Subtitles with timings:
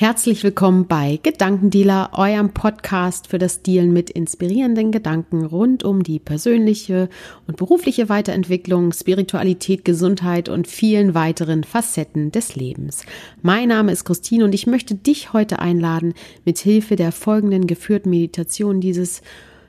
[0.00, 6.20] Herzlich willkommen bei Gedankendealer, eurem Podcast für das Dealen mit inspirierenden Gedanken rund um die
[6.20, 7.08] persönliche
[7.48, 13.02] und berufliche Weiterentwicklung, Spiritualität, Gesundheit und vielen weiteren Facetten des Lebens.
[13.42, 18.10] Mein Name ist Christine und ich möchte dich heute einladen, mit Hilfe der folgenden geführten
[18.10, 19.20] Meditation dieses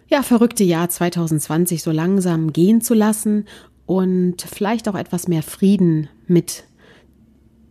[0.09, 3.45] ja, verrückte Jahr 2020 so langsam gehen zu lassen
[3.87, 6.65] und vielleicht auch etwas mehr Frieden mit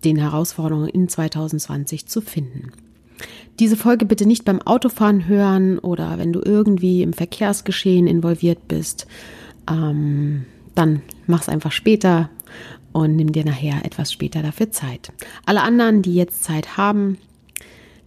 [0.05, 2.73] den Herausforderungen in 2020 zu finden.
[3.59, 9.07] Diese Folge bitte nicht beim Autofahren hören oder wenn du irgendwie im Verkehrsgeschehen involviert bist.
[9.69, 12.31] Ähm, dann mach's einfach später
[12.93, 15.13] und nimm dir nachher etwas später dafür Zeit.
[15.45, 17.19] Alle anderen, die jetzt Zeit haben,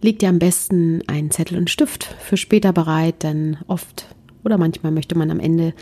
[0.00, 4.06] leg dir am besten einen Zettel und Stift für später bereit, denn oft
[4.44, 5.74] oder manchmal möchte man am Ende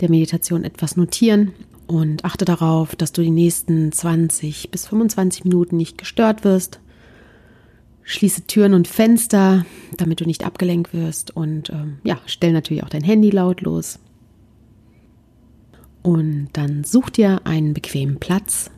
[0.00, 1.52] der Meditation etwas notieren
[1.86, 6.80] und achte darauf, dass du die nächsten 20 bis 25 Minuten nicht gestört wirst.
[8.02, 9.64] Schließe Türen und Fenster,
[9.96, 13.98] damit du nicht abgelenkt wirst und ähm, ja, stell natürlich auch dein Handy lautlos.
[16.02, 18.70] Und dann such dir einen bequemen Platz,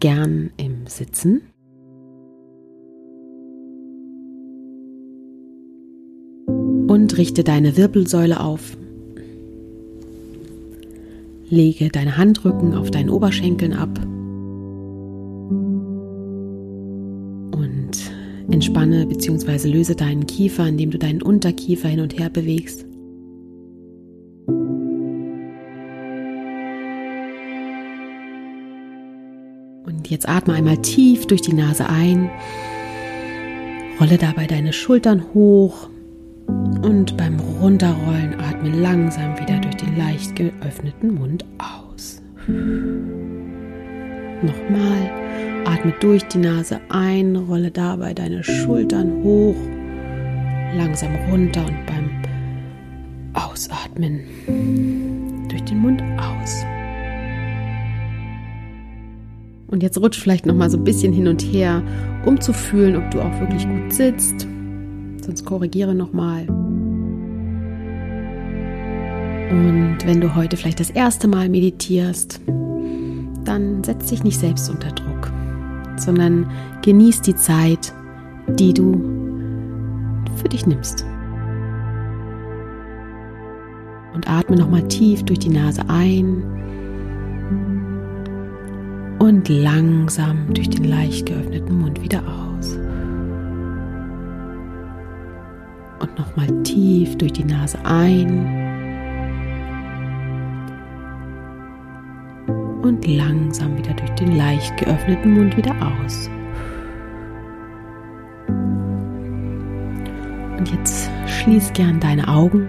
[0.00, 1.42] gern im Sitzen.
[6.88, 8.76] Und richte deine Wirbelsäule auf
[11.48, 13.98] Lege deine Handrücken auf deinen Oberschenkeln ab
[17.52, 17.90] und
[18.50, 19.68] entspanne bzw.
[19.68, 22.84] löse deinen Kiefer, indem du deinen Unterkiefer hin und her bewegst.
[29.86, 32.30] Und jetzt atme einmal tief durch die Nase ein,
[34.00, 35.88] rolle dabei deine Schultern hoch
[36.82, 42.22] und beim Runterrollen atme langsam wieder durch den leicht geöffneten Mund aus.
[44.42, 45.10] Nochmal,
[45.64, 49.56] atme durch die Nase ein, rolle dabei deine Schultern hoch,
[50.76, 52.10] langsam runter und beim
[53.34, 54.20] Ausatmen
[55.48, 56.64] durch den Mund aus.
[59.68, 61.82] Und jetzt rutsch vielleicht noch mal so ein bisschen hin und her,
[62.24, 64.46] um zu fühlen, ob du auch wirklich gut sitzt.
[65.22, 66.46] Sonst korrigiere noch mal.
[69.56, 72.40] Und wenn du heute vielleicht das erste Mal meditierst,
[73.44, 75.32] dann setz dich nicht selbst unter Druck,
[75.96, 76.50] sondern
[76.82, 77.94] genieß die Zeit,
[78.58, 79.00] die du
[80.36, 81.06] für dich nimmst.
[84.12, 86.42] Und atme nochmal tief durch die Nase ein
[89.18, 92.76] und langsam durch den leicht geöffneten Mund wieder aus.
[96.00, 98.65] Und nochmal tief durch die Nase ein
[102.86, 106.30] und langsam wieder durch den leicht geöffneten Mund wieder aus.
[110.58, 112.68] Und jetzt schließ gern deine Augen.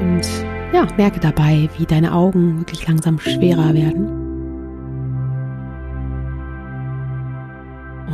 [0.00, 0.26] Und
[0.72, 4.08] ja, merke dabei, wie deine Augen wirklich langsam schwerer werden.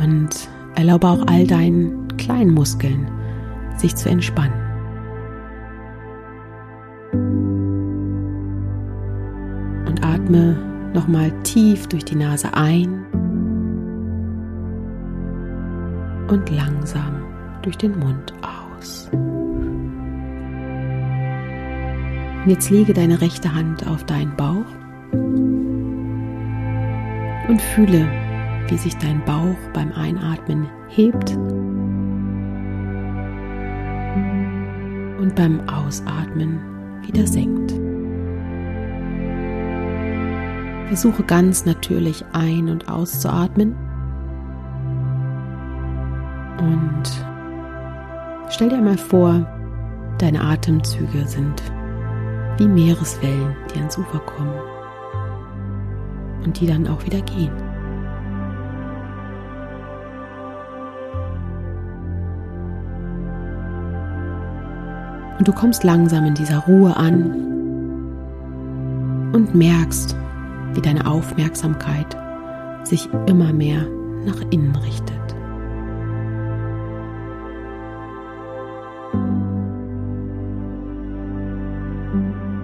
[0.03, 3.07] Und erlaube auch all deinen kleinen Muskeln,
[3.77, 4.60] sich zu entspannen.
[10.31, 10.55] Atme
[10.93, 13.05] nochmal tief durch die Nase ein
[16.29, 17.23] und langsam
[17.61, 19.09] durch den Mund aus.
[22.43, 24.65] Und jetzt lege deine rechte Hand auf deinen Bauch
[27.49, 28.07] und fühle,
[28.67, 31.35] wie sich dein Bauch beim Einatmen hebt
[35.19, 36.59] und beim Ausatmen
[37.05, 37.60] wieder senkt.
[40.91, 43.77] Versuche ganz natürlich ein- und auszuatmen.
[46.59, 47.03] Und
[48.49, 49.47] stell dir einmal vor,
[50.17, 51.63] deine Atemzüge sind
[52.57, 54.53] wie Meereswellen, die ans Ufer kommen
[56.43, 57.53] und die dann auch wieder gehen.
[65.39, 67.31] Und du kommst langsam in dieser Ruhe an
[69.31, 70.17] und merkst,
[70.73, 72.17] wie deine Aufmerksamkeit
[72.83, 73.85] sich immer mehr
[74.25, 75.11] nach innen richtet.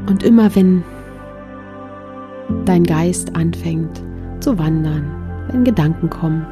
[0.10, 0.84] Und immer wenn
[2.66, 4.02] dein Geist anfängt
[4.40, 5.12] zu wandern,
[5.52, 6.46] wenn Gedanken kommen,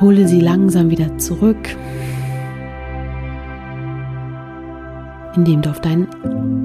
[0.00, 1.76] hole sie langsam wieder zurück,
[5.36, 6.06] indem du auf deinen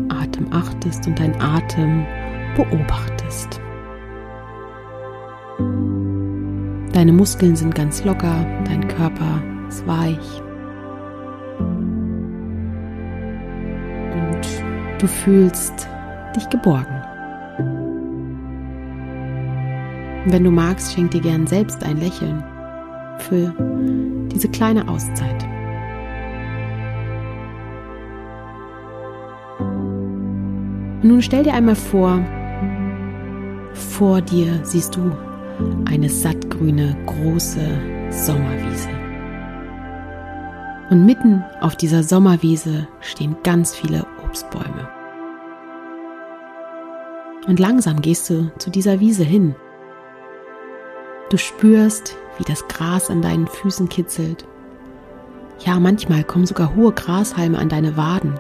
[0.09, 2.05] Atem achtest und deinen Atem
[2.57, 3.61] beobachtest.
[6.91, 10.41] Deine Muskeln sind ganz locker, dein Körper ist weich.
[14.13, 14.41] Und
[14.99, 15.87] du fühlst
[16.35, 17.03] dich geborgen.
[20.29, 22.43] wenn du magst, schenk dir gern selbst ein Lächeln
[23.17, 23.53] für
[24.29, 25.45] diese kleine Auszeit.
[31.07, 32.19] nun stell dir einmal vor,
[33.77, 35.11] vor dir siehst du
[35.85, 37.61] eine sattgrüne, große
[38.11, 38.89] Sommerwiese.
[40.89, 44.87] Und mitten auf dieser Sommerwiese stehen ganz viele Obstbäume.
[47.47, 49.55] Und langsam gehst du zu dieser Wiese hin.
[51.29, 54.45] Du spürst, wie das Gras an deinen Füßen kitzelt.
[55.59, 58.39] Ja, manchmal kommen sogar hohe Grashalme an deine Waden.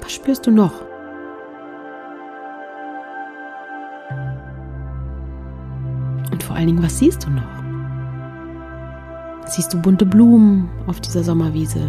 [0.00, 0.87] Was spürst du noch?
[6.58, 7.42] Allen Dingen, was siehst du noch?
[9.46, 11.80] Siehst du bunte Blumen auf dieser Sommerwiese?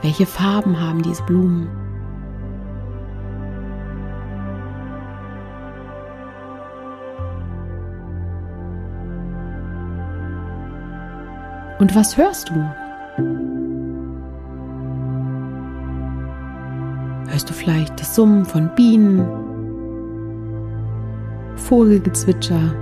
[0.00, 1.66] Welche Farben haben diese Blumen?
[11.80, 12.54] Und was hörst du?
[17.28, 19.45] Hörst du vielleicht das Summen von Bienen,
[21.66, 22.76] Vogelgezwitscher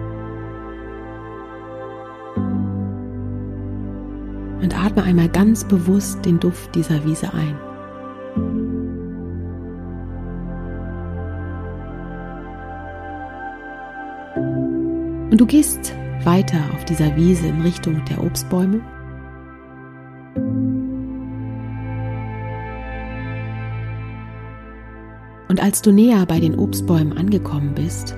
[4.60, 7.56] und atme einmal ganz bewusst den Duft dieser Wiese ein.
[15.30, 15.94] Und du gehst
[16.24, 18.82] weiter auf dieser Wiese in Richtung der Obstbäume.
[25.48, 28.14] Und als du näher bei den Obstbäumen angekommen bist,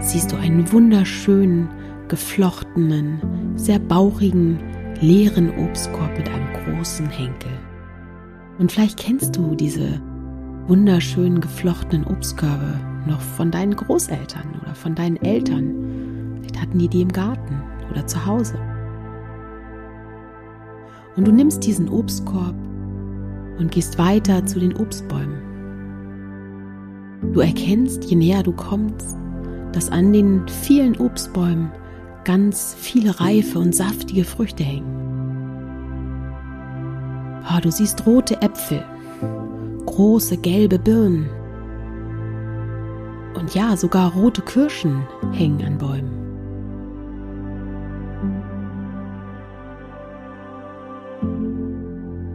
[0.00, 1.68] siehst du einen wunderschönen,
[2.08, 3.20] geflochtenen,
[3.56, 4.58] sehr bauchigen,
[5.00, 7.52] leeren Obstkorb mit einem großen Henkel.
[8.58, 10.02] Und vielleicht kennst du diese
[10.66, 15.90] wunderschönen geflochtenen Obstkörbe noch von deinen Großeltern oder von deinen Eltern
[16.40, 18.58] Vielleicht hatten die die im Garten oder zu Hause.
[21.16, 22.54] Und du nimmst diesen Obstkorb
[23.58, 25.48] und gehst weiter zu den Obstbäumen.
[27.32, 29.16] Du erkennst, je näher du kommst,
[29.72, 31.70] dass an den vielen Obstbäumen
[32.24, 35.00] ganz viele reife und saftige Früchte hängen.
[37.44, 38.84] Oh, du siehst rote Äpfel,
[39.86, 41.28] große gelbe Birnen
[43.34, 45.02] und ja, sogar rote Kirschen
[45.32, 46.20] hängen an Bäumen.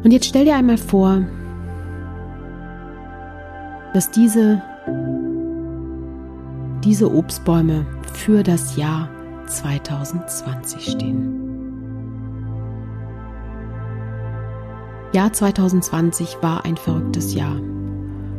[0.04, 1.24] Und jetzt stell dir einmal vor,
[3.94, 4.62] dass diese,
[6.86, 7.84] diese Obstbäume
[8.14, 9.10] für das Jahr
[9.48, 11.42] 2020 stehen.
[15.12, 17.60] Jahr 2020 war ein verrücktes Jahr.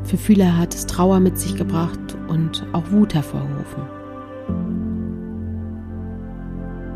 [0.05, 3.83] Für viele hat es Trauer mit sich gebracht und auch Wut hervorgerufen.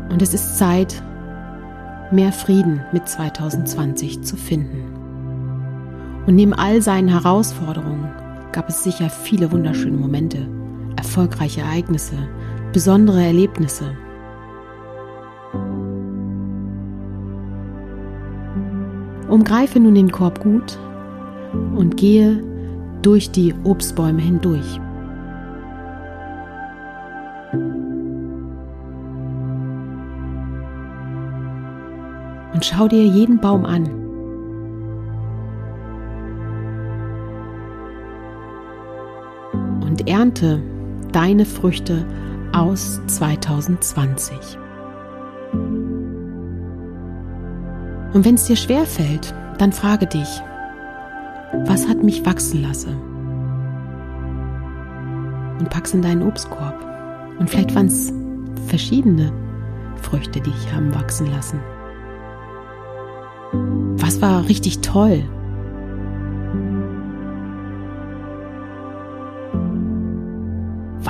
[0.09, 1.03] Und es ist Zeit,
[2.11, 4.83] mehr Frieden mit 2020 zu finden.
[6.27, 8.09] Und neben all seinen Herausforderungen
[8.53, 10.47] gab es sicher viele wunderschöne Momente,
[11.01, 12.15] erfolgreiche Ereignisse,
[12.73, 13.97] besondere Erlebnisse.
[19.27, 20.77] Umgreife nun den Korb gut
[21.75, 22.43] und gehe
[23.01, 24.79] durch die Obstbäume hindurch.
[32.61, 33.85] und schau dir jeden Baum an.
[39.81, 40.61] Und ernte
[41.11, 42.05] deine Früchte
[42.53, 44.37] aus 2020.
[48.13, 50.27] Und wenn es dir schwer fällt, dann frage dich,
[51.65, 52.95] was hat mich wachsen lassen?
[55.59, 56.75] Und pack's in deinen Obstkorb.
[57.39, 58.11] Und vielleicht waren es
[58.67, 59.31] verschiedene
[60.01, 61.59] Früchte, die ich haben wachsen lassen.
[63.97, 65.23] Was war richtig toll?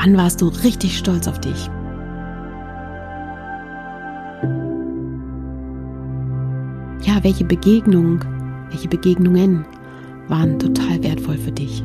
[0.03, 1.69] Wann warst du richtig stolz auf dich?
[7.03, 8.25] Ja, welche Begegnung,
[8.71, 9.63] welche Begegnungen
[10.27, 11.83] waren total wertvoll für dich?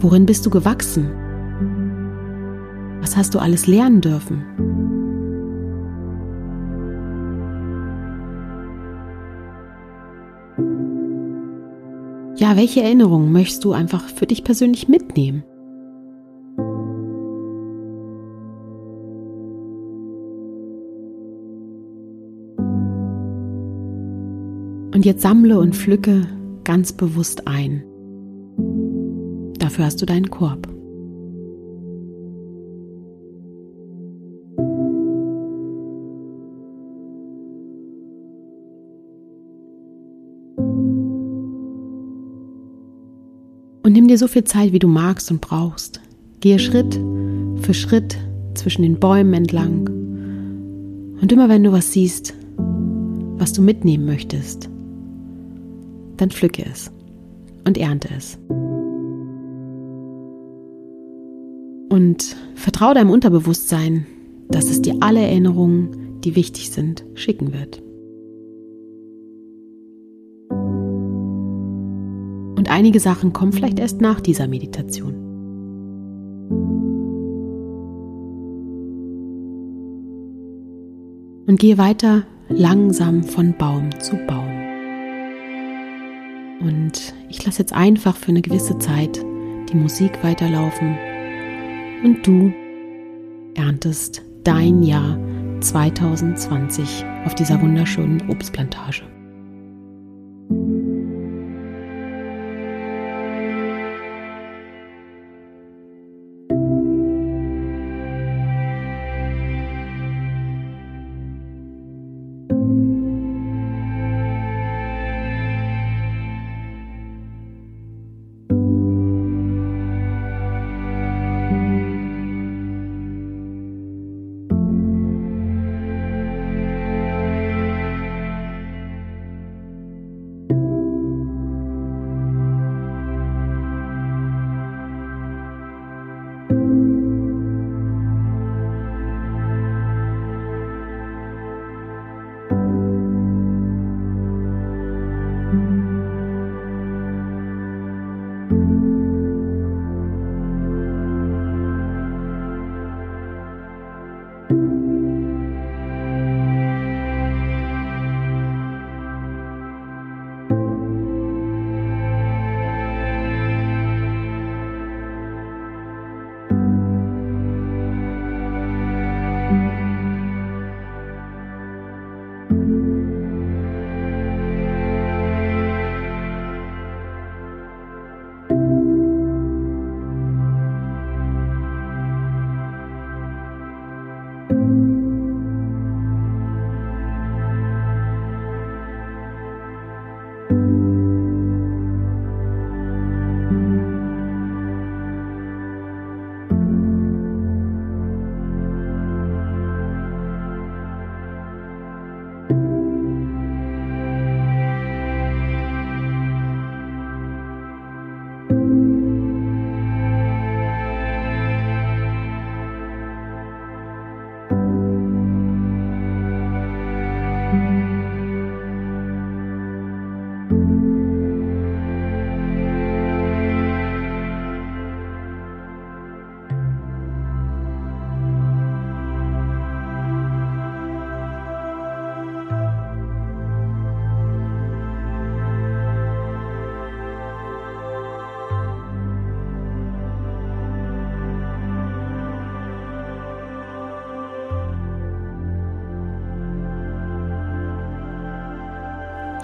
[0.00, 1.10] Worin bist du gewachsen?
[3.02, 4.75] Was hast du alles lernen dürfen?
[12.46, 15.42] Ja, welche Erinnerungen möchtest du einfach für dich persönlich mitnehmen?
[24.94, 26.28] Und jetzt sammle und pflücke
[26.62, 27.82] ganz bewusst ein.
[29.58, 30.75] Dafür hast du deinen Korb.
[44.16, 46.00] Dir so viel Zeit, wie du magst und brauchst.
[46.40, 46.94] Gehe Schritt
[47.60, 48.16] für Schritt
[48.54, 49.88] zwischen den Bäumen entlang.
[51.20, 52.34] Und immer wenn du was siehst,
[53.36, 54.70] was du mitnehmen möchtest,
[56.16, 56.90] dann pflücke es
[57.66, 58.38] und ernte es.
[61.90, 64.06] Und vertraue deinem Unterbewusstsein,
[64.48, 67.82] dass es dir alle Erinnerungen, die wichtig sind, schicken wird.
[72.76, 75.14] Einige Sachen kommen vielleicht erst nach dieser Meditation.
[81.46, 84.50] Und gehe weiter langsam von Baum zu Baum.
[86.60, 89.24] Und ich lasse jetzt einfach für eine gewisse Zeit
[89.72, 90.98] die Musik weiterlaufen
[92.04, 92.52] und du
[93.54, 95.18] erntest dein Jahr
[95.60, 99.15] 2020 auf dieser wunderschönen Obstplantage.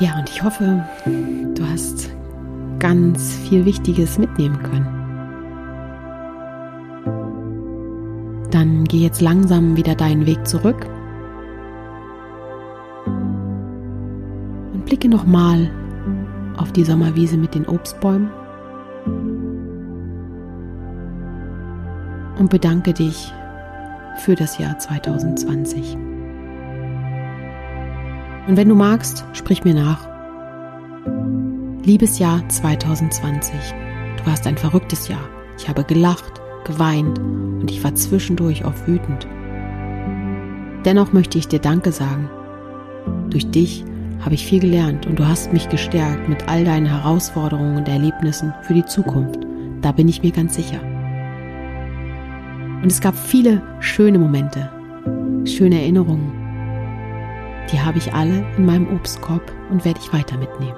[0.03, 0.85] Ja, und ich hoffe,
[1.55, 2.11] du hast
[2.81, 4.89] ganz viel Wichtiges mitnehmen können.
[8.51, 10.89] Dann geh jetzt langsam wieder deinen Weg zurück
[14.73, 15.71] und blicke nochmal
[16.57, 18.29] auf die Sommerwiese mit den Obstbäumen
[22.41, 23.33] und bedanke dich
[24.19, 25.97] für das Jahr 2020.
[28.47, 30.09] Und wenn du magst, sprich mir nach.
[31.85, 33.55] Liebes Jahr 2020.
[34.17, 35.29] Du warst ein verrücktes Jahr.
[35.59, 39.29] Ich habe gelacht, geweint und ich war zwischendurch auch wütend.
[40.85, 42.29] Dennoch möchte ich dir Danke sagen.
[43.31, 43.85] Durch dich
[44.25, 48.53] habe ich viel gelernt und du hast mich gestärkt mit all deinen Herausforderungen und Erlebnissen
[48.63, 49.39] für die Zukunft.
[49.83, 50.81] Da bin ich mir ganz sicher.
[52.83, 54.69] Und es gab viele schöne Momente,
[55.45, 56.42] schöne Erinnerungen
[57.71, 60.77] die habe ich alle in meinem Obstkorb und werde ich weiter mitnehmen.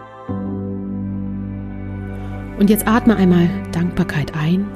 [2.59, 4.67] Und jetzt atme einmal Dankbarkeit ein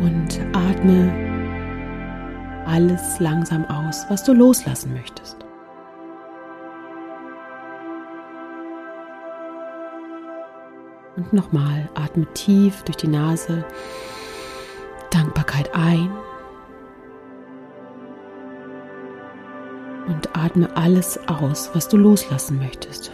[0.00, 1.10] und atme
[2.66, 5.38] alles langsam aus, was du loslassen möchtest.
[11.16, 13.64] Und nochmal, atme tief durch die Nase,
[15.10, 16.10] Dankbarkeit ein
[20.06, 23.10] und atme alles aus, was du loslassen möchtest.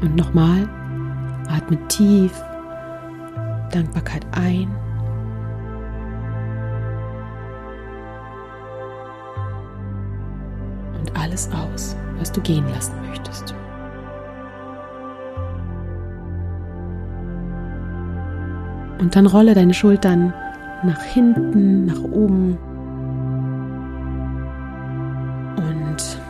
[0.00, 0.68] Und nochmal,
[1.48, 2.32] atme tief
[3.70, 4.68] Dankbarkeit ein.
[10.98, 13.54] Und alles aus, was du gehen lassen möchtest.
[19.02, 20.32] Und dann rolle deine Schultern
[20.84, 22.56] nach hinten, nach oben.
[25.56, 26.20] Und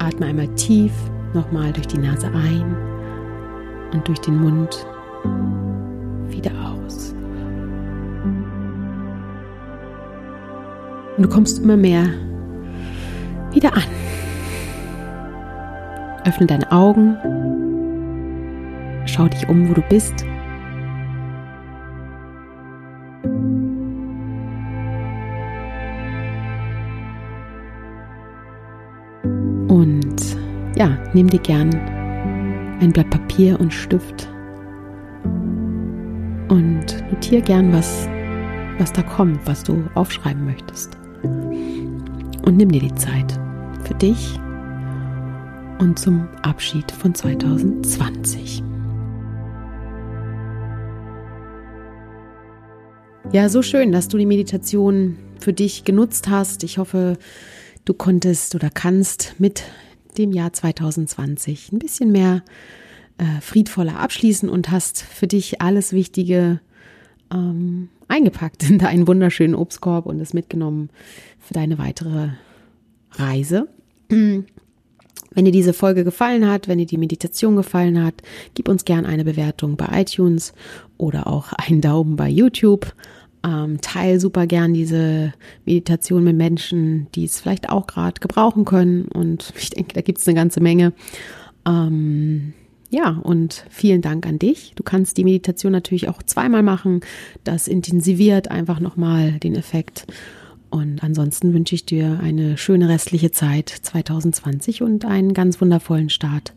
[0.00, 0.92] atme einmal tief
[1.32, 2.76] nochmal durch die Nase ein
[3.92, 4.84] und durch den Mund
[6.26, 7.14] wieder aus.
[11.16, 12.02] Und du kommst immer mehr
[13.52, 13.84] wieder an.
[16.24, 17.16] Öffne deine Augen.
[19.06, 20.24] Schau dich um, wo du bist.
[30.80, 31.74] Ja, nimm dir gern
[32.80, 34.30] ein Blatt Papier und Stift
[36.48, 38.08] und notiere gern, was,
[38.78, 40.96] was da kommt, was du aufschreiben möchtest.
[41.22, 43.38] Und nimm dir die Zeit
[43.84, 44.40] für dich
[45.80, 48.62] und zum Abschied von 2020.
[53.32, 56.64] Ja, so schön, dass du die Meditation für dich genutzt hast.
[56.64, 57.18] Ich hoffe,
[57.84, 59.62] du konntest oder kannst mit
[60.18, 62.42] dem Jahr 2020 ein bisschen mehr
[63.18, 66.60] äh, friedvoller abschließen und hast für dich alles Wichtige
[67.32, 70.90] ähm, eingepackt in deinen wunderschönen Obstkorb und es mitgenommen
[71.38, 72.30] für deine weitere
[73.12, 73.68] Reise.
[75.32, 78.14] Wenn dir diese Folge gefallen hat, wenn dir die Meditation gefallen hat,
[78.54, 80.52] gib uns gern eine Bewertung bei iTunes
[80.98, 82.92] oder auch einen Daumen bei YouTube.
[83.42, 85.32] Ähm, teil super gern diese
[85.64, 89.06] Meditation mit Menschen, die es vielleicht auch gerade gebrauchen können.
[89.06, 90.92] Und ich denke, da gibt es eine ganze Menge.
[91.66, 92.52] Ähm,
[92.90, 94.72] ja, und vielen Dank an dich.
[94.74, 97.00] Du kannst die Meditation natürlich auch zweimal machen.
[97.44, 100.06] Das intensiviert einfach nochmal den Effekt.
[100.70, 106.52] Und ansonsten wünsche ich dir eine schöne restliche Zeit 2020 und einen ganz wundervollen Start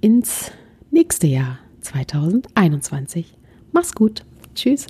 [0.00, 0.52] ins
[0.90, 3.34] nächste Jahr 2021.
[3.72, 4.24] Mach's gut.
[4.54, 4.86] Tschüss.